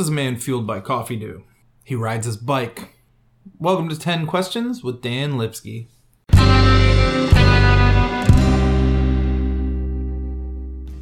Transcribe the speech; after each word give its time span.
What 0.00 0.04
does 0.04 0.08
a 0.08 0.12
man 0.12 0.36
fueled 0.38 0.66
by 0.66 0.80
coffee 0.80 1.16
do? 1.16 1.44
He 1.84 1.94
rides 1.94 2.24
his 2.24 2.38
bike. 2.38 2.94
Welcome 3.58 3.90
to 3.90 3.98
10 3.98 4.26
Questions 4.26 4.82
with 4.82 5.02
Dan 5.02 5.36
Lipsky. 5.36 5.88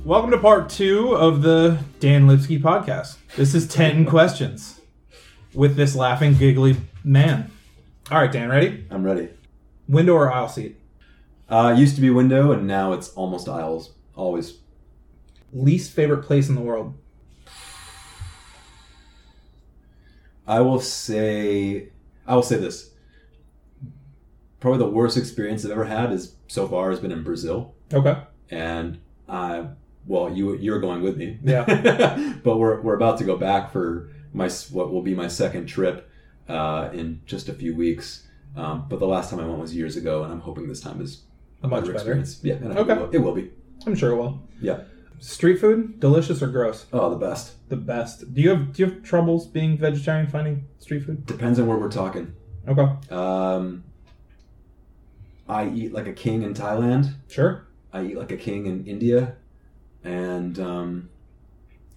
Welcome 0.04 0.32
to 0.32 0.38
part 0.38 0.68
two 0.68 1.14
of 1.14 1.42
the 1.42 1.78
Dan 2.00 2.26
Lipsky 2.26 2.60
podcast. 2.60 3.18
This 3.36 3.54
is 3.54 3.68
10 3.68 4.04
questions 4.10 4.80
with 5.54 5.76
this 5.76 5.94
laughing, 5.94 6.34
giggly 6.34 6.74
man. 7.04 7.52
All 8.10 8.18
right, 8.18 8.32
Dan, 8.32 8.48
ready? 8.48 8.84
I'm 8.90 9.04
ready. 9.04 9.28
Window 9.86 10.14
or 10.14 10.32
aisle 10.32 10.48
seat? 10.48 10.76
Uh, 11.48 11.72
used 11.78 11.94
to 11.94 12.00
be 12.00 12.10
window, 12.10 12.50
and 12.50 12.66
now 12.66 12.94
it's 12.94 13.10
almost 13.10 13.48
aisles. 13.48 13.92
Always. 14.16 14.54
Least 15.52 15.92
favorite 15.92 16.24
place 16.24 16.48
in 16.48 16.56
the 16.56 16.62
world? 16.62 16.94
I 20.48 20.60
will 20.62 20.80
say. 20.80 21.90
I 22.26 22.34
will 22.34 22.42
say 22.42 22.56
this. 22.56 22.90
Probably 24.60 24.78
the 24.78 24.90
worst 24.90 25.16
experience 25.16 25.64
I've 25.64 25.70
ever 25.70 25.84
had 25.84 26.10
is 26.12 26.34
so 26.48 26.66
far 26.66 26.90
has 26.90 26.98
been 26.98 27.12
in 27.12 27.22
Brazil, 27.22 27.74
Okay. 27.92 28.16
and 28.50 28.98
I. 29.28 29.66
Well, 30.06 30.32
you 30.34 30.54
you're 30.56 30.80
going 30.80 31.02
with 31.02 31.16
me. 31.18 31.38
Yeah. 31.44 31.64
but 32.42 32.56
we're 32.56 32.80
we're 32.80 32.96
about 32.96 33.18
to 33.18 33.24
go 33.24 33.36
back 33.36 33.70
for 33.70 34.08
my 34.32 34.48
what 34.70 34.90
will 34.90 35.02
be 35.02 35.14
my 35.14 35.28
second 35.28 35.66
trip 35.66 36.10
uh, 36.48 36.88
in 36.94 37.20
just 37.26 37.48
a 37.48 37.52
few 37.52 37.76
weeks. 37.76 38.26
Um, 38.56 38.86
but 38.88 38.98
the 39.00 39.06
last 39.06 39.30
time 39.30 39.38
I 39.40 39.46
went 39.46 39.58
was 39.60 39.76
years 39.76 39.96
ago, 39.96 40.24
and 40.24 40.32
I'm 40.32 40.40
hoping 40.40 40.66
this 40.66 40.80
time 40.80 41.00
is 41.02 41.22
a 41.62 41.68
Much 41.68 41.82
better 41.82 41.92
experience. 41.92 42.40
Yeah, 42.42 42.54
and 42.54 42.78
Okay. 42.78 42.92
it 42.94 42.98
will, 42.98 43.10
it 43.10 43.18
will 43.18 43.34
be. 43.34 43.50
I'm 43.86 43.94
sure 43.94 44.12
it 44.12 44.16
will. 44.16 44.42
Yeah. 44.62 44.80
Street 45.20 45.58
food, 45.58 45.98
delicious 46.00 46.42
or 46.42 46.46
gross? 46.48 46.86
Oh, 46.92 47.10
the 47.10 47.16
best. 47.16 47.68
The 47.68 47.76
best. 47.76 48.32
Do 48.34 48.40
you 48.40 48.50
have 48.50 48.72
do 48.72 48.82
you 48.84 48.90
have 48.90 49.02
troubles 49.02 49.46
being 49.46 49.76
vegetarian 49.78 50.26
finding 50.28 50.66
street 50.78 51.04
food? 51.04 51.26
Depends 51.26 51.58
on 51.58 51.66
where 51.66 51.76
we're 51.76 51.90
talking. 51.90 52.34
Okay. 52.66 52.86
Um, 53.10 53.84
I 55.48 55.68
eat 55.68 55.92
like 55.92 56.06
a 56.06 56.12
king 56.12 56.42
in 56.42 56.54
Thailand. 56.54 57.14
Sure. 57.28 57.66
I 57.92 58.04
eat 58.04 58.18
like 58.18 58.30
a 58.32 58.36
king 58.36 58.66
in 58.66 58.86
India, 58.86 59.36
and 60.04 60.58
um, 60.58 61.08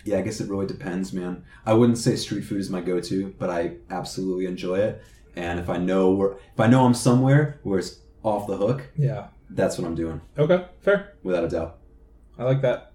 yeah, 0.06 0.18
I 0.18 0.22
guess 0.22 0.40
it 0.40 0.50
really 0.50 0.66
depends, 0.68 1.12
man. 1.14 1.44
I 1.66 1.74
wouldn't 1.74 1.98
say 1.98 2.16
street 2.16 2.42
food 2.44 2.60
is 2.62 2.70
my 2.70 2.80
go-to, 2.82 3.36
but 3.38 3.50
I 3.50 3.74
absolutely 3.90 4.46
enjoy 4.46 4.80
it. 4.80 5.04
And 5.36 5.60
if 5.60 5.70
I 5.70 5.78
know 5.78 6.12
where, 6.12 6.32
if 6.54 6.60
I 6.60 6.68
know 6.68 6.86
I'm 6.86 6.94
somewhere 6.94 7.60
where 7.64 7.80
it's 7.80 8.00
off 8.24 8.48
the 8.48 8.56
hook, 8.58 8.90
Yeah. 8.98 9.28
that's 9.50 9.78
what 9.78 9.86
I'm 9.86 9.96
doing, 9.96 10.22
Okay. 10.38 10.66
Fair. 10.82 11.14
without 11.24 11.44
a 11.44 11.50
doubt. 11.50 11.78
I 12.40 12.44
like 12.46 12.62
that. 12.62 12.91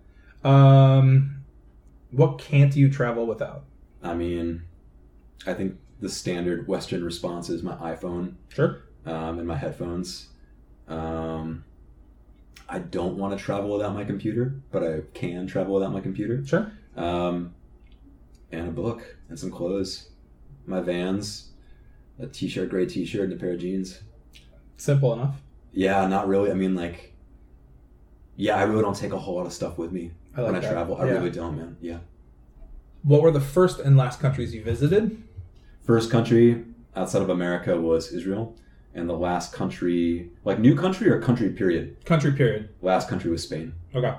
Um, 0.47 1.45
what 2.13 2.39
can't 2.39 2.75
you 2.77 2.89
travel 2.89 3.27
without? 3.27 3.65
I 4.03 4.15
mean, 4.15 4.63
I 5.47 5.55
think 5.55 5.77
the 6.01 6.09
standard 6.09 6.69
Western 6.69 7.05
response 7.05 7.49
is 7.51 7.63
my 7.63 7.75
iPhone 7.77 8.35
Sure. 8.49 8.83
um, 9.05 9.39
and 9.39 9.49
my 9.49 9.57
headphones. 9.57 10.29
Um, 10.87 11.65
I 12.69 12.79
don't 12.79 13.17
want 13.17 13.37
to 13.37 13.45
travel 13.45 13.73
without 13.73 13.95
my 13.95 14.05
computer, 14.05 14.55
but 14.71 14.85
I 14.85 15.01
can 15.15 15.47
travel 15.49 15.75
without 15.75 15.93
my 15.93 16.01
computer. 16.01 16.45
Sure. 16.47 16.71
Um, 16.97 17.55
and 18.53 18.69
a 18.69 18.71
book 18.71 19.17
and 19.29 19.39
some 19.39 19.51
clothes. 19.51 20.11
My 20.65 20.81
Vans, 20.81 21.51
a 22.21 22.27
t-shirt, 22.27 22.71
gray 22.71 22.87
t-shirt, 22.87 23.25
and 23.25 23.33
a 23.33 23.37
pair 23.37 23.53
of 23.53 23.61
jeans. 23.61 24.01
Simple 24.77 25.13
enough. 25.13 25.41
Yeah, 25.73 26.07
not 26.07 26.29
really. 26.29 26.51
I 26.51 26.55
mean, 26.55 26.75
like, 26.75 27.15
yeah, 28.37 28.57
I 28.57 28.63
really 28.63 28.83
don't 28.83 28.97
take 28.97 29.13
a 29.13 29.19
whole 29.19 29.37
lot 29.37 29.47
of 29.47 29.53
stuff 29.53 29.79
with 29.79 29.93
me 29.93 30.13
I 30.37 30.41
like 30.43 30.53
when 30.53 30.57
I 30.57 30.61
that. 30.61 30.71
travel. 30.73 30.97
I 30.97 31.07
Yeah. 31.07 31.13
really 31.13 31.31
don't, 31.31 31.57
man. 31.57 31.77
Yeah. 31.81 31.99
What 33.03 33.23
were 33.23 33.31
the 33.31 33.41
first 33.41 33.79
and 33.81 33.97
last 33.97 34.21
countries 34.21 34.55
you 34.55 34.63
visited? 34.63 35.23
First 35.83 36.11
country 36.11 36.65
outside 36.95 37.23
of 37.23 37.31
America 37.31 37.81
was 37.81 38.13
Israel, 38.13 38.57
and 38.95 39.09
the 39.09 39.15
last 39.17 39.53
country, 39.53 40.31
like 40.45 40.59
new 40.59 40.75
country 40.75 41.09
or 41.09 41.21
country 41.21 41.51
period. 41.51 42.05
Country 42.05 42.33
period. 42.33 42.71
Last 42.83 43.09
country 43.09 43.31
was 43.31 43.43
Spain. 43.43 43.73
Okay. 43.95 44.15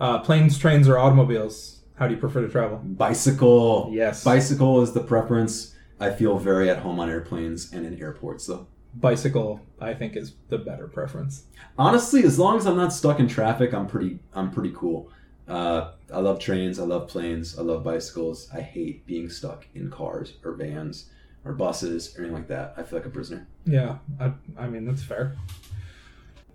Uh, 0.00 0.18
planes, 0.20 0.58
trains, 0.58 0.88
or 0.88 0.98
automobiles? 0.98 1.80
How 1.96 2.06
do 2.06 2.14
you 2.14 2.20
prefer 2.20 2.42
to 2.42 2.48
travel? 2.48 2.78
Bicycle. 2.84 3.88
Yes. 3.92 4.22
Bicycle 4.22 4.82
is 4.82 4.92
the 4.92 5.00
preference. 5.00 5.74
I 5.98 6.10
feel 6.10 6.38
very 6.38 6.68
at 6.68 6.78
home 6.80 7.00
on 7.00 7.08
airplanes 7.08 7.72
and 7.72 7.86
in 7.86 7.98
airports, 7.98 8.46
though. 8.46 8.66
Bicycle, 8.94 9.60
I 9.80 9.94
think, 9.94 10.14
is 10.16 10.34
the 10.50 10.58
better 10.58 10.86
preference. 10.88 11.44
Honestly, 11.78 12.22
as 12.24 12.38
long 12.38 12.58
as 12.58 12.66
I'm 12.66 12.76
not 12.76 12.92
stuck 12.92 13.18
in 13.18 13.26
traffic, 13.28 13.72
I'm 13.72 13.86
pretty. 13.86 14.18
I'm 14.34 14.50
pretty 14.50 14.72
cool. 14.76 15.10
Uh, 15.48 15.92
I 16.12 16.18
love 16.18 16.38
trains. 16.40 16.78
I 16.78 16.84
love 16.84 17.08
planes. 17.08 17.58
I 17.58 17.62
love 17.62 17.84
bicycles. 17.84 18.48
I 18.52 18.60
hate 18.60 19.06
being 19.06 19.28
stuck 19.30 19.66
in 19.74 19.90
cars 19.90 20.34
or 20.44 20.52
vans 20.52 21.10
or 21.44 21.52
buses 21.52 22.16
or 22.16 22.22
anything 22.22 22.36
like 22.36 22.48
that. 22.48 22.74
I 22.76 22.82
feel 22.82 22.98
like 22.98 23.06
a 23.06 23.10
prisoner. 23.10 23.46
Yeah. 23.64 23.98
I, 24.20 24.32
I 24.58 24.66
mean, 24.66 24.84
that's 24.84 25.02
fair. 25.02 25.36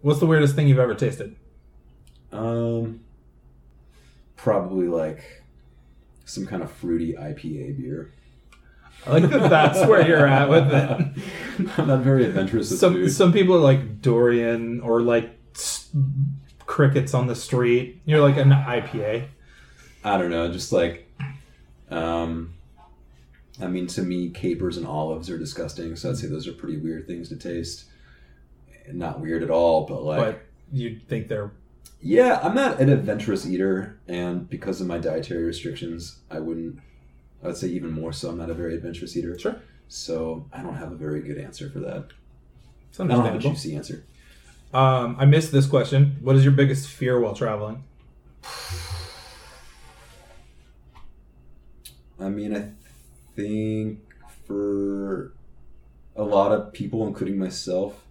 What's 0.01 0.19
the 0.19 0.25
weirdest 0.25 0.55
thing 0.55 0.67
you've 0.67 0.79
ever 0.79 0.95
tasted? 0.95 1.35
Um, 2.31 3.01
probably 4.35 4.87
like 4.87 5.43
some 6.25 6.45
kind 6.45 6.63
of 6.63 6.71
fruity 6.71 7.13
IPA 7.13 7.77
beer. 7.77 8.13
I 9.05 9.13
like 9.17 9.29
that 9.29 9.49
that's 9.49 9.87
where 9.87 10.07
you're 10.07 10.27
at 10.27 10.49
with 10.49 10.71
it. 10.71 11.71
I'm 11.77 11.87
not 11.87 11.99
very 12.01 12.25
adventurous 12.25 12.69
with 12.69 12.79
some 12.79 12.93
food. 12.93 13.11
some 13.11 13.33
people 13.33 13.55
are 13.55 13.59
like 13.59 14.01
durian 14.01 14.79
or 14.81 15.01
like 15.01 15.31
crickets 16.71 17.13
on 17.13 17.27
the 17.27 17.35
street. 17.35 18.01
You're 18.05 18.21
like 18.21 18.37
an 18.37 18.49
IPA. 18.49 19.25
I 20.05 20.17
don't 20.17 20.31
know, 20.31 20.49
just 20.49 20.71
like, 20.71 21.05
um, 21.89 22.53
I 23.61 23.67
mean, 23.67 23.87
to 23.87 24.01
me, 24.01 24.29
capers 24.29 24.77
and 24.77 24.87
olives 24.87 25.29
are 25.29 25.37
disgusting. 25.37 25.97
So 25.97 26.09
I'd 26.09 26.17
say 26.17 26.27
those 26.27 26.47
are 26.47 26.53
pretty 26.53 26.77
weird 26.77 27.07
things 27.07 27.27
to 27.29 27.35
taste. 27.35 27.85
Not 28.91 29.19
weird 29.19 29.43
at 29.43 29.51
all, 29.51 29.85
but 29.85 30.01
like, 30.01 30.19
but 30.19 30.41
you'd 30.71 31.07
think 31.07 31.27
they're 31.27 31.51
yeah, 32.01 32.39
I'm 32.41 32.55
not 32.55 32.79
an 32.79 32.89
adventurous 32.89 33.45
eater, 33.45 33.99
and 34.07 34.49
because 34.49 34.81
of 34.81 34.87
my 34.87 34.97
dietary 34.97 35.43
restrictions, 35.43 36.19
I 36.31 36.39
wouldn't. 36.39 36.79
I 37.43 37.47
would 37.47 37.57
say 37.57 37.67
even 37.67 37.91
more 37.91 38.11
so. 38.11 38.29
I'm 38.29 38.37
not 38.37 38.49
a 38.49 38.55
very 38.55 38.75
adventurous 38.75 39.15
eater. 39.15 39.37
Sure. 39.37 39.61
So 39.87 40.47
I 40.51 40.63
don't 40.63 40.75
have 40.75 40.91
a 40.91 40.95
very 40.95 41.21
good 41.21 41.37
answer 41.37 41.69
for 41.69 41.79
that. 41.79 42.07
it's 42.89 42.99
I 42.99 43.05
don't 43.07 43.25
have 43.25 43.35
a 43.35 43.39
juicy 43.39 43.75
answer. 43.75 44.05
Um, 44.73 45.15
I 45.19 45.25
missed 45.25 45.51
this 45.51 45.65
question. 45.65 46.17
What 46.21 46.35
is 46.35 46.43
your 46.43 46.53
biggest 46.53 46.87
fear 46.87 47.19
while 47.19 47.33
traveling? 47.35 47.83
I 52.19 52.29
mean, 52.29 52.55
I 52.55 52.69
think 53.35 53.99
for 54.45 55.33
a 56.15 56.23
lot 56.23 56.51
of 56.51 56.71
people, 56.71 57.07
including 57.07 57.37
myself, 57.37 58.05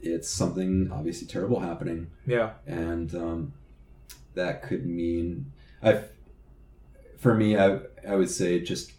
it's 0.00 0.28
something 0.28 0.90
obviously 0.92 1.26
terrible 1.26 1.60
happening, 1.60 2.08
Yeah. 2.26 2.52
and 2.66 3.14
um, 3.14 3.52
that 4.34 4.62
could 4.62 4.86
mean 4.86 5.52
I. 5.82 6.00
For 7.18 7.34
me, 7.34 7.56
I 7.56 7.80
I 8.06 8.14
would 8.14 8.30
say 8.30 8.60
just 8.60 8.92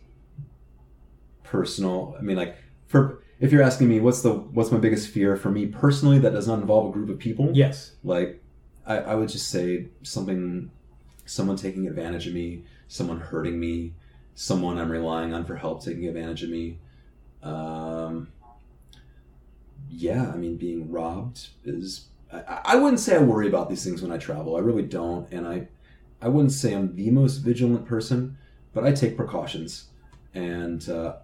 personal. 1.43 2.15
I 2.17 2.21
mean, 2.21 2.35
like 2.37 2.57
for 2.87 3.21
if 3.39 3.51
you're 3.51 3.61
asking 3.63 3.89
me 3.89 3.99
what's 3.99 4.21
the 4.21 4.31
what's 4.31 4.71
my 4.71 4.77
biggest 4.79 5.09
fear 5.09 5.35
for 5.35 5.49
me 5.51 5.65
personally, 5.67 6.19
that 6.19 6.31
does 6.31 6.47
not 6.47 6.59
involve 6.59 6.89
a 6.89 6.91
group 6.91 7.09
of 7.09 7.19
people. 7.19 7.49
Yes. 7.53 7.93
like 8.03 8.41
I, 8.85 8.97
I 8.97 9.15
would 9.15 9.29
just 9.29 9.49
say 9.49 9.87
something 10.03 10.71
someone 11.25 11.57
taking 11.57 11.87
advantage 11.87 12.25
of 12.27 12.33
me 12.33 12.63
someone 12.87 13.19
hurting 13.19 13.59
me 13.59 13.93
someone 14.33 14.77
i'm 14.79 14.89
relying 14.89 15.33
on 15.33 15.43
for 15.43 15.55
help 15.57 15.83
taking 15.83 16.07
advantage 16.07 16.41
of 16.41 16.49
me 16.49 16.77
um, 17.43 18.29
yeah 19.89 20.31
i 20.31 20.37
mean 20.37 20.55
being 20.55 20.89
robbed 20.89 21.47
is 21.65 22.05
I, 22.31 22.61
I 22.63 22.75
wouldn't 22.75 22.99
say 23.01 23.15
i 23.15 23.19
worry 23.19 23.47
about 23.47 23.69
these 23.69 23.83
things 23.83 24.01
when 24.01 24.11
i 24.11 24.17
travel 24.17 24.55
i 24.55 24.59
really 24.59 24.83
don't 24.83 25.29
and 25.31 25.45
i 25.45 25.67
i 26.21 26.29
wouldn't 26.29 26.53
say 26.53 26.73
i'm 26.73 26.95
the 26.95 27.09
most 27.11 27.37
vigilant 27.39 27.85
person 27.85 28.37
but 28.73 28.85
i 28.85 28.91
take 28.93 29.17
precautions 29.17 29.87
and 30.33 30.87
uh, 30.89 31.15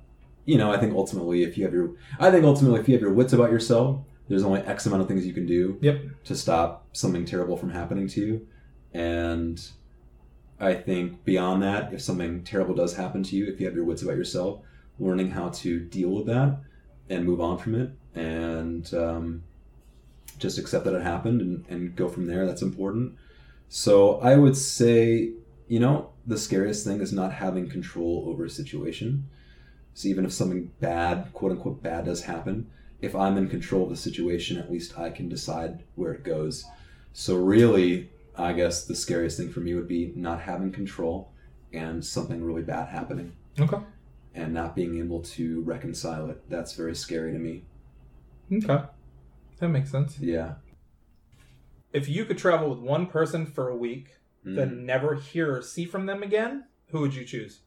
you 0.46 0.58
know 0.58 0.72
i 0.72 0.78
think 0.78 0.94
ultimately 0.94 1.44
if 1.44 1.58
you 1.58 1.64
have 1.64 1.74
your 1.74 1.92
i 2.20 2.30
think 2.30 2.44
ultimately 2.46 2.80
if 2.80 2.88
you 2.88 2.94
have 2.94 3.02
your 3.02 3.14
wits 3.14 3.34
about 3.34 3.52
yourself 3.52 4.00
there's 4.28 4.44
only 4.44 4.62
x 4.62 4.86
amount 4.86 5.02
of 5.02 5.08
things 5.08 5.26
you 5.26 5.34
can 5.34 5.46
do 5.46 5.78
Yep. 5.82 6.02
to 6.26 6.36
stop 6.36 6.88
something 6.94 7.26
terrible 7.26 7.58
from 7.58 7.72
happening 7.72 8.08
to 8.10 8.22
you. 8.22 8.48
And 8.94 9.62
I 10.60 10.76
think 10.76 11.26
beyond 11.26 11.62
that, 11.64 11.94
if 11.94 12.02
something 12.02 12.44
terrible 12.44 12.74
does 12.74 12.96
happen 12.96 13.24
to 13.24 13.36
you, 13.36 13.48
if 13.48 13.60
you 13.60 13.66
have 13.66 13.76
your 13.76 13.84
wits 13.84 14.02
about 14.02 14.16
yourself, 14.16 14.62
learning 14.98 15.32
how 15.32 15.50
to 15.50 15.80
deal 15.80 16.10
with 16.10 16.26
that 16.28 16.60
and 17.10 17.26
move 17.26 17.42
on 17.42 17.58
from 17.58 17.76
it 17.76 17.92
and 18.16 18.94
um, 18.94 19.44
just 20.40 20.58
accept 20.58 20.86
that 20.86 20.96
it 20.96 21.02
happened 21.04 21.42
and, 21.42 21.66
and 21.70 21.96
go 21.96 22.08
from 22.08 22.26
there, 22.28 22.46
that's 22.46 22.62
important. 22.62 23.16
So 23.68 24.20
I 24.22 24.36
would 24.38 24.56
say, 24.56 25.32
you 25.68 25.80
know, 25.80 26.12
the 26.26 26.38
scariest 26.38 26.86
thing 26.86 27.02
is 27.02 27.12
not 27.12 27.34
having 27.34 27.70
control 27.70 28.26
over 28.28 28.46
a 28.46 28.50
situation. 28.50 29.28
So 29.94 30.08
even 30.08 30.26
if 30.26 30.34
something 30.34 30.72
bad, 30.80 31.32
quote 31.34 31.52
unquote, 31.52 31.84
bad 31.84 32.06
does 32.06 32.24
happen, 32.24 32.70
if 33.02 33.16
I'm 33.16 33.38
in 33.38 33.50
control 33.50 33.84
of 33.84 33.90
the 33.90 33.98
situation, 33.98 34.58
at 34.58 34.72
least 34.72 34.98
I 34.98 35.10
can 35.10 35.30
decide 35.30 35.84
where 35.96 36.14
it 36.14 36.24
goes. 36.24 36.66
So 37.14 37.36
really, 37.36 38.10
I 38.36 38.54
guess 38.54 38.86
the 38.86 38.96
scariest 38.96 39.38
thing 39.38 39.52
for 39.52 39.60
me 39.60 39.74
would 39.76 39.88
be 39.88 40.12
not 40.16 40.42
having 40.42 40.72
control 40.72 41.32
and 41.72 42.04
something 42.04 42.44
really 42.44 42.62
bad 42.64 42.88
happening 42.90 43.34
Okay. 43.60 43.78
and 44.34 44.54
not 44.54 44.76
being 44.76 44.98
able 45.00 45.22
to 45.22 45.62
reconcile 45.62 46.30
it. 46.30 46.42
That's 46.50 46.74
very 46.74 46.96
scary 46.96 47.32
to 47.34 47.40
me. 47.40 47.64
Okay. 48.52 48.84
That 49.60 49.70
makes 49.70 49.92
sense. 49.92 50.18
Yeah. 50.20 50.56
If 51.92 52.10
you 52.10 52.26
could 52.26 52.38
travel 52.40 52.70
with 52.70 52.80
one 52.80 53.06
person 53.06 53.46
for 53.46 53.70
a 53.70 53.76
week, 53.76 54.18
Mm. 54.46 54.56
then 54.58 54.86
never 54.86 55.16
hear 55.16 55.56
or 55.56 55.62
see 55.62 55.86
from 55.86 56.06
them 56.06 56.22
again, 56.22 56.66
who 56.88 57.00
would 57.00 57.16
you 57.16 57.24
choose? 57.24 57.62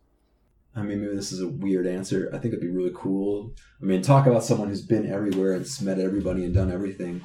I 0.77 0.83
mean, 0.83 1.01
maybe 1.01 1.17
this 1.17 1.33
is 1.33 1.41
a 1.41 1.49
weird 1.49 1.87
answer. 1.87 2.29
I 2.35 2.39
think 2.39 2.53
it'd 2.53 2.61
be 2.61 2.69
really 2.71 2.93
cool. 2.95 3.55
I 3.81 3.85
mean, 3.87 4.03
talk 4.03 4.27
about 4.27 4.45
someone 4.45 4.69
who's 4.69 4.85
been 4.85 5.11
everywhere 5.11 5.53
and 5.55 5.67
met 5.83 5.99
everybody 5.99 6.45
and 6.45 6.55
done 6.55 6.71
everything, 6.71 7.23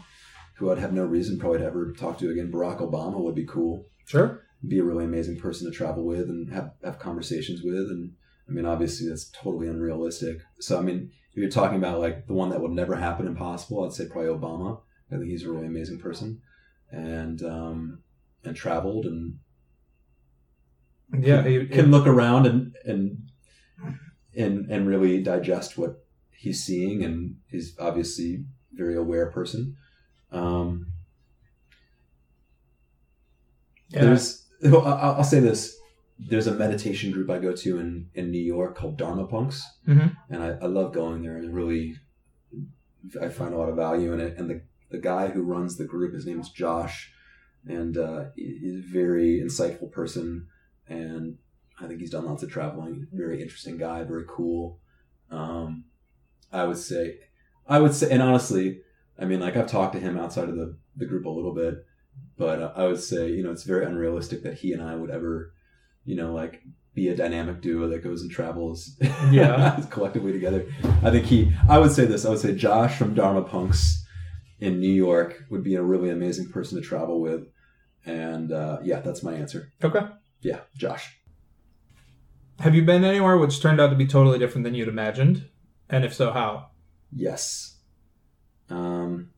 who 0.58 0.72
I'd 0.72 0.78
have 0.78 0.94
no 0.94 1.04
reason 1.04 1.38
probably 1.38 1.60
to 1.60 1.66
ever 1.66 1.92
talk 1.92 2.18
to 2.20 2.30
again. 2.30 2.50
Barack 2.52 2.80
Obama 2.80 3.20
would 3.20 3.36
be 3.36 3.46
cool. 3.46 3.86
Sure. 4.06 4.42
Be 4.66 4.80
a 4.80 4.84
really 4.84 5.04
amazing 5.06 5.38
person 5.38 5.70
to 5.70 5.76
travel 5.78 6.06
with 6.06 6.30
and 6.30 6.52
have, 6.54 6.72
have 6.84 6.98
conversations 7.00 7.62
with. 7.62 7.76
And 7.90 8.14
I 8.48 8.54
mean, 8.54 8.66
obviously, 8.66 9.10
that's 9.10 9.30
totally 9.32 9.68
unrealistic. 9.68 10.38
So, 10.60 10.80
I 10.80 10.82
mean, 10.82 11.12
if 11.32 11.38
you're 11.38 11.50
talking 11.50 11.78
about 11.78 12.00
like 12.00 12.28
the 12.28 12.34
one 12.34 12.50
that 12.52 12.62
would 12.62 12.72
never 12.72 12.96
happen 12.96 13.28
impossible, 13.28 13.84
I'd 13.84 13.92
say 13.94 14.06
probably 14.08 14.30
Obama. 14.32 14.82
I 15.12 15.18
think 15.18 15.30
he's 15.30 15.46
a 15.46 15.52
really 15.52 15.68
amazing 15.68 16.00
person, 16.00 16.42
and 16.90 17.42
um, 17.44 18.04
and 18.46 18.56
traveled 18.56 19.06
and 19.06 19.40
Yeah. 21.20 21.42
can, 21.44 21.52
it- 21.52 21.72
can 21.72 21.92
look 21.92 22.08
around 22.08 22.46
and 22.48 22.76
and 22.86 23.18
and 24.36 24.70
and 24.70 24.88
really 24.88 25.22
digest 25.22 25.78
what 25.78 26.06
he's 26.32 26.64
seeing, 26.64 27.04
and 27.04 27.38
he's 27.48 27.76
obviously 27.80 28.36
a 28.36 28.76
very 28.76 28.96
aware 28.96 29.30
person. 29.30 29.78
Um, 30.32 30.88
yeah. 33.90 34.06
There's, 34.06 34.46
I'll, 34.64 35.24
say 35.24 35.40
this: 35.40 35.76
there's 36.18 36.48
a 36.48 36.54
meditation 36.54 37.12
group 37.12 37.30
I 37.30 37.40
go 37.40 37.54
to 37.54 37.80
in 37.80 38.10
in 38.14 38.32
New 38.32 38.44
York 38.44 38.78
called 38.78 38.98
Dharma 38.98 39.28
Punx, 39.28 39.62
Mhm. 39.88 40.16
and 40.30 40.44
I, 40.44 40.50
I 40.62 40.66
love 40.68 40.94
going 40.94 41.22
there. 41.22 41.38
And 41.38 41.54
really, 41.54 41.96
I 43.22 43.30
find 43.30 43.54
a 43.54 43.58
lot 43.58 43.70
of 43.70 43.76
value 43.76 44.14
in 44.14 44.20
it. 44.20 44.38
And 44.38 44.50
the 44.50 44.62
the 44.90 44.98
guy 45.00 45.30
who 45.30 45.42
runs 45.42 45.78
the 45.78 45.86
group, 45.86 46.14
his 46.14 46.26
name 46.26 46.40
is 46.40 46.50
Josh, 46.50 47.12
and 47.66 47.98
uh, 47.98 48.26
he's 48.36 48.84
a 48.84 48.88
very 48.88 49.42
insightful 49.42 49.92
person, 49.92 50.48
and 50.88 51.38
I 51.84 51.88
think 51.88 52.00
he's 52.00 52.12
done 52.12 52.26
lots 52.26 52.44
of 52.44 52.52
traveling. 52.52 53.08
Very 53.12 53.42
interesting 53.42 53.78
guy, 53.78 54.04
very 54.04 54.26
cool. 54.28 54.80
Um, 55.30 55.86
I 56.52 56.66
would 56.66 56.78
say, 56.78 57.18
I 57.68 57.80
would 57.80 57.94
say, 57.94 58.10
and 58.12 58.22
honestly, 58.22 58.82
I 59.20 59.26
mean, 59.26 59.40
like 59.40 59.56
I've 59.56 59.68
talked 59.68 59.94
to 59.94 60.00
him 60.00 60.18
outside 60.18 60.50
of 60.50 60.56
the 60.56 60.78
the 60.96 61.06
group 61.06 61.26
a 61.26 61.30
little 61.30 61.54
bit, 61.54 61.86
but 62.38 62.62
uh, 62.62 62.74
I 62.76 62.86
would 62.86 63.00
say, 63.00 63.30
you 63.32 63.44
know, 63.44 63.52
it's 63.52 63.64
very 63.64 63.86
unrealistic 63.86 64.44
that 64.44 64.56
he 64.56 64.74
and 64.74 64.82
I 64.82 64.96
would 64.96 65.10
ever, 65.10 65.54
you 66.04 66.16
know, 66.16 66.34
like 66.34 66.62
be 66.94 67.08
a 67.08 67.16
dynamic 67.16 67.62
duo 67.62 67.88
that 67.88 68.04
goes 68.04 68.22
and 68.22 68.30
travels, 68.30 68.98
Yeah. 69.32 69.82
collectively 69.90 70.34
together. 70.34 70.66
I 71.04 71.10
think 71.12 71.26
he. 71.26 71.52
I 71.70 71.78
would 71.78 71.92
say 71.92 72.06
this. 72.06 72.26
I 72.26 72.30
would 72.30 72.40
say 72.40 72.54
Josh 72.54 72.98
from 72.98 73.14
Dharma 73.14 73.44
Punx 73.44 74.00
in 74.60 74.80
New 74.82 74.92
York 74.92 75.46
would 75.50 75.64
be 75.64 75.76
a 75.76 75.82
really 75.82 76.10
amazing 76.10 76.50
person 76.50 76.80
to 76.82 76.86
travel 76.88 77.22
with, 77.22 77.48
and 78.06 78.52
uh, 78.52 78.80
yeah, 78.84 79.00
that's 79.00 79.24
my 79.24 79.34
answer. 79.34 79.72
Okay. 79.84 80.02
Yeah, 80.42 80.60
Josh. 80.76 81.18
Have 82.62 82.76
you 82.76 82.84
been 82.84 83.04
anywhere 83.04 83.40
which 83.40 83.60
turned 83.60 83.82
out 83.82 83.90
to 83.90 83.96
be 83.96 84.06
totally 84.06 84.38
different 84.38 84.66
than 84.66 84.76
you'd 84.76 84.88
imagined? 84.88 85.50
And 85.90 86.06
if 86.06 86.14
so, 86.14 86.32
how? 86.32 86.68
Yes. 87.12 87.78
Um, 88.70 89.32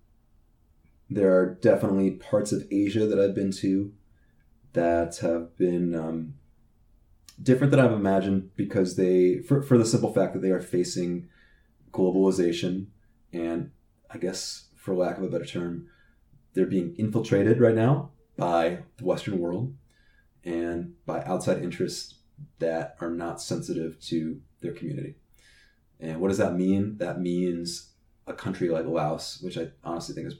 there 1.09 1.33
are 1.33 1.57
definitely 1.61 2.11
parts 2.11 2.51
of 2.51 2.67
Asia 2.69 3.07
that 3.07 3.17
I've 3.17 3.33
been 3.33 3.53
to 3.53 3.93
that 4.73 5.19
have 5.19 5.57
been 5.57 5.95
um, 5.95 6.33
different 7.41 7.71
than 7.71 7.79
I've 7.79 7.93
imagined 7.93 8.49
because 8.57 8.97
they, 8.97 9.37
for, 9.37 9.61
for 9.61 9.77
the 9.77 9.85
simple 9.85 10.13
fact 10.13 10.33
that 10.33 10.41
they 10.41 10.51
are 10.51 10.59
facing 10.59 11.29
globalization 11.93 12.87
and 13.31 13.71
I 14.11 14.17
guess, 14.17 14.65
for 14.75 14.93
lack 14.93 15.17
of 15.17 15.23
a 15.23 15.29
better 15.29 15.45
term, 15.45 15.87
they're 16.55 16.65
being 16.65 16.93
infiltrated 16.97 17.61
right 17.61 17.73
now 17.73 18.11
by 18.35 18.79
the 18.97 19.05
Western 19.05 19.39
world 19.39 19.73
and 20.43 20.95
by 21.05 21.23
outside 21.23 21.63
interests 21.63 22.15
that 22.59 22.95
are 22.99 23.09
not 23.09 23.41
sensitive 23.41 23.99
to 24.01 24.41
their 24.61 24.73
community. 24.73 25.15
And 25.99 26.19
what 26.19 26.29
does 26.29 26.37
that 26.37 26.55
mean? 26.55 26.97
That 26.97 27.19
means 27.19 27.91
a 28.27 28.33
country 28.33 28.69
like 28.69 28.85
Laos, 28.85 29.39
which 29.41 29.57
I 29.57 29.69
honestly 29.83 30.15
think 30.15 30.27
is 30.27 30.35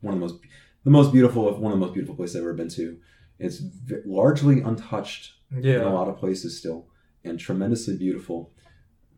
one 0.00 0.14
of 0.14 0.20
the 0.20 0.26
most 0.26 0.40
the 0.84 0.90
most 0.90 1.12
beautiful 1.12 1.44
one 1.44 1.72
of 1.72 1.78
the 1.78 1.84
most 1.84 1.94
beautiful 1.94 2.14
places 2.14 2.36
I've 2.36 2.42
ever 2.42 2.54
been 2.54 2.68
to. 2.70 2.98
It's 3.38 3.58
v- 3.58 3.96
largely 4.04 4.60
untouched 4.60 5.32
in 5.76 5.82
a 5.82 5.94
lot 5.94 6.08
of 6.08 6.18
places 6.18 6.58
still, 6.58 6.86
and 7.24 7.38
tremendously 7.38 7.96
beautiful. 7.96 8.52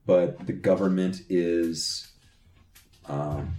But 0.07 0.47
the 0.47 0.53
government 0.53 1.23
is 1.29 2.13
um, 3.07 3.57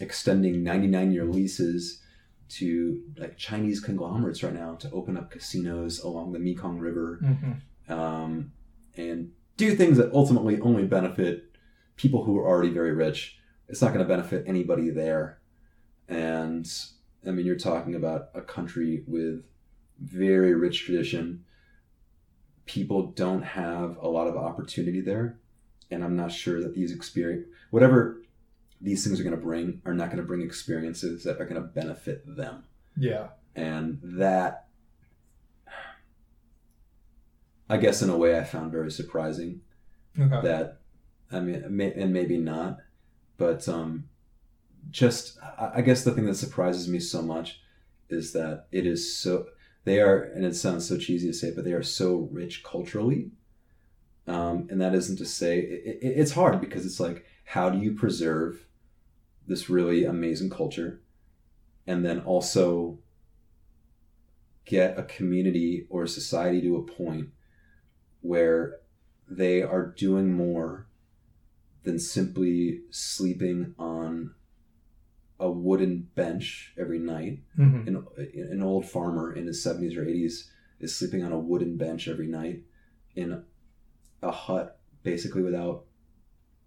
extending 0.00 0.62
99 0.62 1.12
year 1.12 1.24
leases 1.24 2.02
to 2.50 3.02
like 3.16 3.36
Chinese 3.36 3.80
conglomerates 3.80 4.42
right 4.42 4.54
now 4.54 4.74
to 4.76 4.90
open 4.90 5.16
up 5.16 5.30
casinos 5.30 6.00
along 6.00 6.32
the 6.32 6.38
Mekong 6.38 6.78
River 6.78 7.18
hmm 7.22 7.52
um, 7.88 8.52
and 8.96 9.32
do 9.56 9.74
things 9.74 9.96
that 9.98 10.12
ultimately 10.12 10.60
only 10.60 10.84
benefit 10.84 11.44
people 11.96 12.24
who 12.24 12.38
are 12.38 12.46
already 12.46 12.70
very 12.70 12.92
rich. 12.92 13.38
It's 13.68 13.82
not 13.82 13.92
going 13.92 14.04
to 14.04 14.08
benefit 14.08 14.44
anybody 14.46 14.90
there. 14.90 15.40
And 16.08 16.66
I 17.26 17.30
mean, 17.32 17.44
you're 17.44 17.56
talking 17.56 17.94
about 17.94 18.28
a 18.34 18.40
country 18.40 19.02
with 19.06 19.44
very 20.00 20.54
rich 20.54 20.84
tradition. 20.84 21.44
People 22.66 23.08
don't 23.08 23.42
have 23.42 23.96
a 24.00 24.08
lot 24.08 24.26
of 24.28 24.36
opportunity 24.36 25.00
there. 25.00 25.38
And 25.90 26.04
I'm 26.04 26.16
not 26.16 26.30
sure 26.32 26.60
that 26.62 26.74
these 26.74 26.92
experience, 26.92 27.46
whatever 27.70 28.22
these 28.80 29.04
things 29.04 29.18
are 29.18 29.24
going 29.24 29.34
to 29.34 29.42
bring, 29.42 29.80
are 29.84 29.94
not 29.94 30.06
going 30.06 30.18
to 30.18 30.22
bring 30.22 30.42
experiences 30.42 31.24
that 31.24 31.40
are 31.40 31.46
going 31.46 31.60
to 31.60 31.66
benefit 31.66 32.22
them 32.36 32.64
Yeah. 32.96 33.28
and 33.56 33.98
that 34.02 34.67
i 37.68 37.76
guess 37.76 38.02
in 38.02 38.10
a 38.10 38.16
way 38.16 38.38
i 38.38 38.44
found 38.44 38.72
very 38.72 38.90
surprising 38.90 39.60
Okay. 40.18 40.40
that 40.42 40.80
i 41.30 41.40
mean 41.40 41.64
may, 41.68 41.92
and 41.92 42.12
maybe 42.12 42.38
not 42.38 42.78
but 43.36 43.68
um 43.68 44.08
just 44.90 45.38
I, 45.42 45.70
I 45.76 45.80
guess 45.82 46.04
the 46.04 46.12
thing 46.12 46.26
that 46.26 46.34
surprises 46.36 46.88
me 46.88 46.98
so 47.00 47.22
much 47.22 47.60
is 48.08 48.32
that 48.32 48.66
it 48.72 48.86
is 48.86 49.16
so 49.16 49.46
they 49.84 50.00
are 50.00 50.22
and 50.34 50.44
it 50.44 50.56
sounds 50.56 50.88
so 50.88 50.96
cheesy 50.98 51.28
to 51.28 51.32
say 51.34 51.50
but 51.54 51.64
they 51.64 51.72
are 51.72 51.82
so 51.82 52.28
rich 52.32 52.62
culturally 52.64 53.30
um, 54.26 54.66
and 54.70 54.80
that 54.82 54.94
isn't 54.94 55.16
to 55.16 55.24
say 55.24 55.58
it, 55.60 55.98
it, 56.02 56.06
it's 56.20 56.32
hard 56.32 56.60
because 56.60 56.84
it's 56.84 57.00
like 57.00 57.24
how 57.44 57.70
do 57.70 57.78
you 57.78 57.92
preserve 57.94 58.66
this 59.46 59.70
really 59.70 60.04
amazing 60.04 60.50
culture 60.50 61.00
and 61.86 62.04
then 62.04 62.20
also 62.20 62.98
get 64.66 64.98
a 64.98 65.02
community 65.04 65.86
or 65.88 66.02
a 66.02 66.08
society 66.08 66.60
to 66.60 66.76
a 66.76 66.82
point 66.82 67.28
where 68.20 68.76
they 69.28 69.62
are 69.62 69.86
doing 69.86 70.32
more 70.32 70.86
than 71.84 71.98
simply 71.98 72.80
sleeping 72.90 73.74
on 73.78 74.34
a 75.40 75.50
wooden 75.50 76.08
bench 76.14 76.74
every 76.78 76.98
night. 76.98 77.40
hmm 77.56 77.86
An, 77.86 78.06
an 78.34 78.62
old 78.62 78.86
farmer 78.86 79.32
in 79.32 79.46
his 79.46 79.64
70s 79.64 79.96
or 79.96 80.04
80s 80.04 80.48
is 80.80 80.94
sleeping 80.96 81.24
on 81.24 81.32
a 81.32 81.38
wooden 81.38 81.76
bench 81.76 82.08
every 82.08 82.26
night 82.26 82.62
in 83.14 83.44
a 84.22 84.30
hut, 84.30 84.80
basically 85.02 85.42
without 85.42 85.84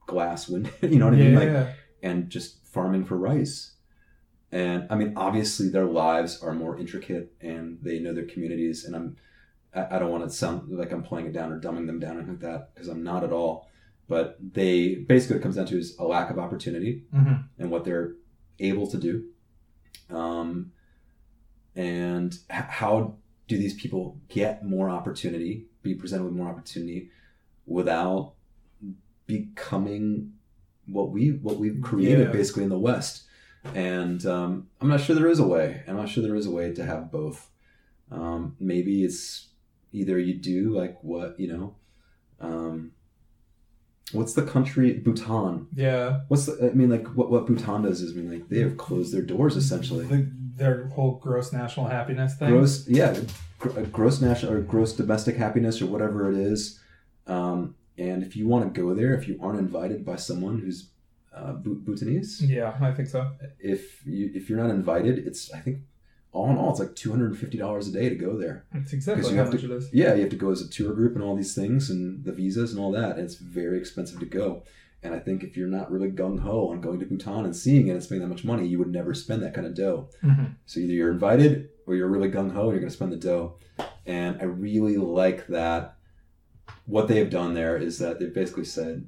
glass 0.05 0.47
window. 0.47 0.71
you 0.81 0.99
know 0.99 1.05
what 1.05 1.15
I 1.15 1.17
yeah. 1.17 1.23
mean? 1.23 1.53
Like, 1.53 1.75
and 2.03 2.29
just 2.29 2.65
farming 2.65 3.05
for 3.05 3.17
rice. 3.17 3.73
And 4.51 4.87
I 4.89 4.95
mean, 4.95 5.13
obviously, 5.15 5.69
their 5.69 5.85
lives 5.85 6.41
are 6.41 6.53
more 6.53 6.77
intricate, 6.77 7.33
and 7.39 7.77
they 7.81 7.99
know 7.99 8.13
their 8.13 8.25
communities. 8.25 8.83
And 8.83 8.95
I'm, 8.95 9.17
I, 9.73 9.95
I 9.95 9.99
don't 9.99 10.11
want 10.11 10.23
to 10.23 10.29
sound 10.29 10.69
like 10.69 10.91
I'm 10.91 11.03
playing 11.03 11.27
it 11.27 11.33
down 11.33 11.51
or 11.51 11.59
dumbing 11.59 11.87
them 11.87 11.99
down 11.99 12.15
or 12.17 12.19
anything 12.19 12.35
like 12.39 12.41
that, 12.41 12.73
because 12.73 12.87
I'm 12.89 13.03
not 13.03 13.23
at 13.23 13.31
all. 13.31 13.67
But 14.07 14.37
they 14.53 14.95
basically 14.95 15.35
what 15.35 15.39
it 15.41 15.43
comes 15.43 15.55
down 15.55 15.67
to 15.67 15.77
is 15.77 15.95
a 15.97 16.03
lack 16.03 16.29
of 16.29 16.37
opportunity 16.39 17.03
hmm 17.13 17.33
and 17.57 17.71
what 17.71 17.85
they're 17.85 18.13
able 18.59 18.87
to 18.87 18.97
do. 18.97 19.25
Um, 20.09 20.73
and 21.75 22.33
h- 22.51 22.65
how 22.67 23.15
do 23.47 23.57
these 23.57 23.73
people 23.73 24.19
get 24.27 24.65
more 24.65 24.89
opportunity, 24.89 25.67
be 25.83 25.95
presented 25.95 26.25
with 26.25 26.33
more 26.33 26.49
opportunity, 26.49 27.09
without 27.65 28.33
becoming 29.27 30.33
what 30.87 31.11
we 31.11 31.29
what 31.41 31.57
we've 31.57 31.81
created 31.81 32.27
Yeah. 32.27 32.31
basically 32.33 32.63
in 32.63 32.69
the 32.69 32.77
West? 32.79 33.23
And 33.75 34.25
um, 34.25 34.67
I'm 34.81 34.87
not 34.89 34.99
sure 35.01 35.15
there 35.15 35.27
is 35.29 35.39
a 35.39 35.47
way. 35.47 35.83
I'm 35.87 35.95
not 35.95 36.09
sure 36.09 36.23
there 36.23 36.35
is 36.35 36.47
a 36.47 36.51
way 36.51 36.73
to 36.73 36.83
have 36.83 37.11
both. 37.11 37.49
Um, 38.11 38.55
maybe 38.59 39.03
it's 39.03 39.47
either 39.91 40.17
you 40.19 40.33
do 40.35 40.71
like 40.77 40.97
what 41.03 41.39
you 41.39 41.47
know. 41.51 41.75
Um, 42.39 42.91
what's 44.11 44.33
the 44.33 44.43
country 44.43 44.93
Bhutan? 44.93 45.67
Yeah. 45.75 46.21
What's 46.27 46.45
the, 46.47 46.69
I 46.71 46.73
mean, 46.73 46.89
like 46.89 47.07
what 47.09 47.29
what 47.31 47.45
Bhutan 47.47 47.83
does 47.83 48.01
is 48.01 48.11
I 48.11 48.15
mean, 48.21 48.31
like 48.31 48.49
they 48.49 48.59
have 48.59 48.77
closed 48.77 49.13
their 49.13 49.21
doors 49.21 49.55
essentially. 49.55 50.05
The, 50.05 50.29
their 50.55 50.87
whole 50.87 51.15
gross 51.15 51.53
national 51.53 51.87
happiness 51.87 52.35
thing. 52.35 52.49
Gross, 52.49 52.87
yeah, 52.87 53.17
gr- 53.57 53.79
uh, 53.79 53.83
gross 53.83 54.21
national 54.21 54.53
or 54.53 54.61
gross 54.61 54.93
domestic 54.93 55.35
happiness 55.37 55.81
or 55.81 55.85
whatever 55.87 56.29
it 56.31 56.37
is. 56.37 56.79
Um, 57.25 57.75
and 57.97 58.21
if 58.23 58.35
you 58.35 58.47
want 58.47 58.73
to 58.73 58.81
go 58.81 58.93
there, 58.93 59.13
if 59.13 59.27
you 59.27 59.39
aren't 59.41 59.59
invited 59.59 60.05
by 60.05 60.17
someone 60.17 60.59
who's 60.59 60.89
uh, 61.35 61.53
Bhutanese, 61.53 62.41
Yeah, 62.41 62.75
I 62.81 62.91
think 62.93 63.07
so. 63.07 63.31
if 63.59 64.05
you 64.05 64.31
if 64.33 64.49
you're 64.49 64.59
not 64.59 64.69
invited, 64.71 65.19
it's 65.19 65.51
I 65.53 65.59
think 65.59 65.79
all 66.33 66.49
in 66.49 66.57
all 66.57 66.71
it's 66.71 66.79
like 66.79 66.95
two 66.95 67.11
hundred 67.11 67.31
and 67.31 67.37
fifty 67.39 67.57
dollars 67.57 67.87
a 67.87 67.91
day 67.91 68.07
to 68.09 68.15
go 68.15 68.37
there. 68.37 68.65
It's 68.73 68.85
'Cause 68.91 68.93
exactly 68.93 69.31
you 69.31 69.37
have 69.37 69.51
to-. 69.51 69.89
Yeah, 69.91 70.13
you 70.15 70.21
have 70.21 70.29
to 70.29 70.35
go 70.37 70.51
as 70.51 70.61
a 70.61 70.69
tour 70.69 70.93
group 70.93 71.13
and 71.15 71.23
all 71.23 71.35
these 71.35 71.53
things 71.53 71.89
and 71.89 72.23
the 72.23 72.31
visas 72.31 72.71
and 72.71 72.79
all 72.79 72.91
that. 72.93 73.17
And 73.17 73.25
it's 73.25 73.35
very 73.35 73.77
expensive 73.77 74.19
to 74.19 74.25
go. 74.25 74.63
And 75.03 75.13
I 75.15 75.19
think 75.19 75.43
if 75.43 75.57
you're 75.57 75.67
not 75.67 75.91
really 75.91 76.09
gung 76.11 76.39
ho 76.39 76.69
on 76.69 76.79
going 76.79 76.99
to 76.99 77.05
Bhutan 77.05 77.43
and 77.45 77.55
seeing 77.55 77.87
it 77.87 77.91
and 77.93 78.03
spending 78.03 78.21
that 78.27 78.33
much 78.33 78.45
money, 78.45 78.67
you 78.67 78.77
would 78.79 78.91
never 78.91 79.13
spend 79.13 79.41
that 79.43 79.53
kind 79.53 79.65
of 79.65 79.73
dough. 79.75 80.09
Mhm. 80.23 80.55
So 80.67 80.79
either 80.79 80.93
you're 80.93 81.11
invited 81.11 81.69
or 81.87 81.95
you're 81.95 82.07
really 82.07 82.29
gung 82.29 82.51
ho 82.51 82.61
and 82.65 82.71
you're 82.73 82.79
going 82.79 82.89
to 82.89 82.95
spend 82.95 83.11
the 83.11 83.17
dough. 83.17 83.55
And 84.05 84.37
I 84.39 84.43
really 84.45 84.97
like 84.97 85.47
that. 85.47 85.97
What 86.85 87.07
they 87.07 87.17
have 87.17 87.29
done 87.31 87.55
there 87.55 87.75
is 87.77 87.97
that 87.99 88.19
they've 88.19 88.33
basically 88.33 88.65
said 88.65 89.07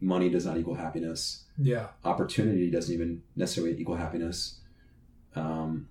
money 0.00 0.28
does 0.28 0.44
not 0.44 0.56
equal 0.58 0.74
happiness 0.74 1.44
Yeah. 1.56 1.88
opportunity 2.04 2.70
doesn't 2.70 2.92
even 2.92 3.22
necessarily 3.36 3.80
equal 3.80 3.96
happiness. 3.96 4.58
Um, 5.36 5.88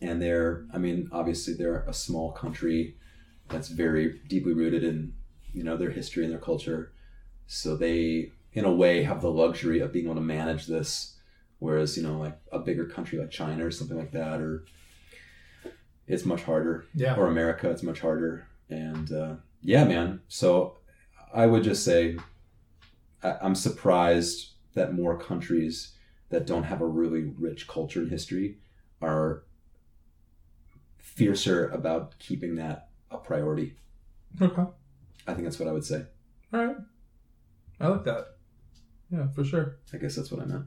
and 0.00 0.20
they're, 0.20 0.64
I 0.72 0.78
mean, 0.78 1.08
obviously 1.12 1.54
they're 1.54 1.82
a 1.86 1.92
small 1.92 2.32
country 2.32 2.96
that's 3.48 3.68
very 3.68 4.20
deeply 4.28 4.52
rooted 4.52 4.84
in, 4.84 5.14
you 5.52 5.62
know, 5.64 5.76
their 5.76 5.90
history 5.90 6.24
and 6.24 6.32
their 6.32 6.40
culture. 6.40 6.92
So 7.46 7.76
they, 7.76 8.32
in 8.52 8.64
a 8.64 8.72
way, 8.72 9.02
have 9.02 9.20
the 9.20 9.30
luxury 9.30 9.80
of 9.80 9.92
being 9.92 10.06
able 10.06 10.14
to 10.16 10.20
manage 10.20 10.66
this, 10.66 11.16
whereas 11.58 11.96
you 11.96 12.02
know, 12.02 12.18
like 12.18 12.38
a 12.52 12.58
bigger 12.58 12.86
country 12.86 13.18
like 13.18 13.30
China 13.30 13.66
or 13.66 13.70
something 13.70 13.98
like 13.98 14.12
that, 14.12 14.40
or 14.40 14.64
it's 16.06 16.24
much 16.24 16.42
harder 16.44 16.84
Yeah. 16.94 17.16
or 17.16 17.26
America, 17.26 17.70
it's 17.70 17.82
much 17.82 18.00
harder. 18.00 18.46
And 18.68 19.12
uh, 19.12 19.34
yeah, 19.62 19.84
man. 19.84 20.20
So 20.28 20.78
I 21.34 21.46
would 21.46 21.62
just 21.64 21.84
say 21.84 22.16
I- 23.22 23.36
I'm 23.42 23.54
surprised 23.54 24.50
that 24.74 24.94
more 24.94 25.18
countries 25.18 25.92
that 26.30 26.46
don't 26.46 26.62
have 26.64 26.80
a 26.80 26.86
really 26.86 27.24
rich 27.38 27.66
culture 27.68 28.00
and 28.00 28.10
history 28.10 28.58
are 29.02 29.42
fiercer 31.14 31.68
about 31.68 32.18
keeping 32.18 32.56
that 32.56 32.88
a 33.10 33.18
priority. 33.18 33.76
Okay. 34.40 34.62
I 35.26 35.34
think 35.34 35.44
that's 35.44 35.58
what 35.58 35.68
I 35.68 35.72
would 35.72 35.84
say. 35.84 36.04
All 36.52 36.64
right. 36.64 36.76
I 37.80 37.88
like 37.88 38.04
that. 38.04 38.36
Yeah, 39.10 39.28
for 39.28 39.44
sure. 39.44 39.76
I 39.92 39.96
guess 39.96 40.14
that's 40.16 40.30
what 40.30 40.40
I 40.40 40.44
meant. 40.44 40.66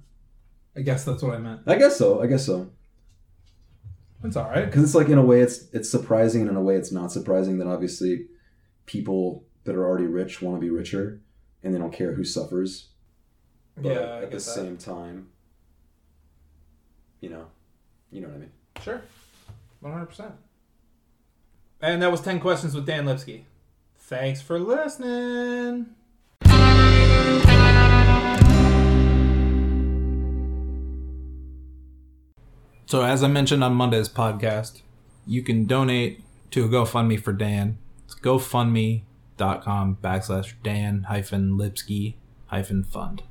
I 0.76 0.82
guess 0.82 1.06
that's 1.06 1.24
what 1.24 1.36
I 1.36 1.38
meant. 1.38 1.62
I 1.68 1.76
guess 1.76 1.98
so. 1.98 2.22
I 2.22 2.28
guess 2.28 2.46
so. 2.46 2.72
It's 4.24 4.36
all 4.36 4.50
right. 4.50 4.66
Because 4.66 4.84
it's 4.84 4.96
like 4.96 5.10
in 5.10 5.18
a 5.18 5.24
way 5.26 5.42
it's 5.42 5.70
it's 5.74 5.90
surprising 5.90 6.42
and 6.42 6.52
in 6.52 6.56
a 6.56 6.62
way 6.62 6.76
it's 6.76 6.92
not 6.92 7.12
surprising 7.12 7.58
that 7.60 7.68
obviously 7.68 8.28
people 8.86 9.46
that 9.66 9.76
are 9.76 9.86
already 9.86 10.08
rich 10.08 10.42
want 10.42 10.58
to 10.58 10.62
be 10.62 10.70
richer 10.70 11.22
and 11.62 11.74
they 11.74 11.80
don't 11.80 11.94
care 11.94 12.14
who 12.14 12.24
suffers. 12.24 12.90
But 13.76 13.86
yeah, 13.94 14.18
at 14.18 14.32
the 14.32 14.38
that. 14.38 14.42
same 14.42 14.78
time, 14.78 15.30
you 17.22 17.30
know, 17.30 17.48
you 18.12 18.22
know 18.22 18.28
what 18.28 18.36
I 18.36 18.40
mean. 18.40 18.52
Sure. 18.82 19.02
100%. 19.84 20.32
And 21.82 22.02
that 22.02 22.12
was 22.12 22.22
10 22.22 22.40
questions 22.40 22.74
with 22.74 22.86
Dan 22.86 23.06
Lipsky. 23.06 23.46
Thanks 23.98 24.42
for 24.42 24.60
listening. 24.60 25.88
So, 32.86 33.02
as 33.02 33.24
I 33.24 33.28
mentioned 33.28 33.64
on 33.64 33.74
Monday's 33.74 34.08
podcast, 34.08 34.82
you 35.26 35.42
can 35.42 35.66
donate 35.66 36.22
to 36.52 36.66
a 36.66 36.68
GoFundMe 36.68 37.20
for 37.20 37.34
Dan. 37.34 37.80
It's 38.06 38.14
gofundme.com 38.14 39.98
backslash 40.02 40.54
Dan 40.62 41.04
hyphen 41.10 41.58
Lipsky 41.58 42.18
hyphen 42.48 42.84
fund. 42.84 43.24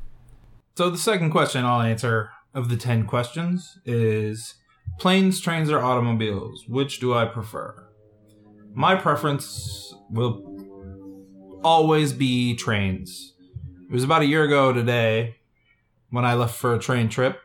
So, 0.76 0.90
the 0.90 0.98
second 0.98 1.30
question 1.30 1.64
I'll 1.64 1.80
answer 1.80 2.30
of 2.52 2.70
the 2.70 2.76
10 2.76 3.06
questions 3.06 3.78
is 3.84 4.54
planes, 4.98 5.40
trains, 5.40 5.70
or 5.70 5.80
automobiles? 5.80 6.64
Which 6.68 7.00
do 7.00 7.14
I 7.14 7.24
prefer? 7.24 7.88
My 8.74 8.94
preference 8.94 9.94
will 10.10 11.60
always 11.62 12.12
be 12.12 12.54
trains. 12.54 13.34
It 13.88 13.92
was 13.92 14.04
about 14.04 14.22
a 14.22 14.26
year 14.26 14.44
ago 14.44 14.72
today 14.72 15.36
when 16.10 16.24
I 16.24 16.34
left 16.34 16.56
for 16.56 16.74
a 16.74 16.78
train 16.78 17.08
trip. 17.08 17.40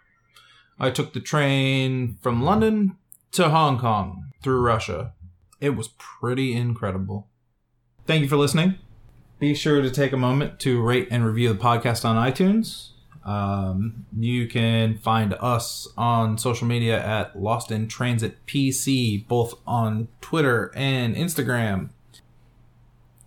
I 0.80 0.92
took 0.92 1.14
the 1.14 1.20
train 1.20 2.18
from 2.22 2.44
London 2.44 2.98
to 3.32 3.50
Hong 3.50 3.80
Kong 3.80 4.32
through 4.42 4.62
Russia. 4.62 5.14
It 5.60 5.72
was 5.72 5.90
pretty 5.98 6.54
incredible. 6.54 7.28
Thank 8.06 8.22
you 8.22 8.30
for 8.30 8.38
listening. 8.38 8.76
Be 9.40 9.54
sure 9.54 9.82
to 9.82 9.92
take 9.92 10.14
a 10.14 10.18
moment 10.18 10.60
to 10.62 10.82
rate 10.82 11.08
and 11.12 11.26
review 11.26 11.52
the 11.52 11.60
podcast 11.60 12.06
on 12.06 12.16
iTunes. 12.16 12.92
Um, 13.28 14.06
you 14.18 14.48
can 14.48 14.98
find 14.98 15.34
us 15.42 15.86
on 15.98 16.38
social 16.38 16.66
media 16.66 17.04
at 17.04 17.38
Lost 17.38 17.72
in 17.72 17.90
Transit 17.90 18.38
PC, 18.46 19.28
both 19.28 19.60
on 19.68 20.08
Twitter 20.22 20.72
and 20.74 21.14
Instagram. 21.14 21.90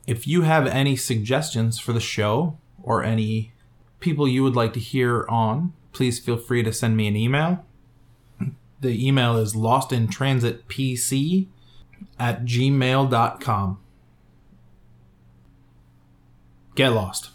If 0.07 0.26
you 0.26 0.42
have 0.42 0.66
any 0.66 0.97
suggestions 0.97 1.78
for 1.78 1.92
the 1.92 2.00
show 2.00 2.57
or 2.83 3.04
any 3.04 3.52
people 4.00 4.26
you 4.26 4.42
would 4.42 4.57
like 4.57 4.73
to 4.73 4.80
hear 4.80 5.26
on, 5.28 5.75
please 5.92 6.19
feel 6.19 6.38
free 6.38 6.62
to 6.62 6.73
send 6.73 6.97
me 6.97 7.07
an 7.07 7.14
email. 7.14 7.66
The 8.80 9.07
email 9.07 9.37
is 9.37 9.54
lostintransitpc 9.54 11.47
at 12.19 12.45
gmail.com. 12.47 13.80
Get 16.75 16.88
lost. 16.88 17.30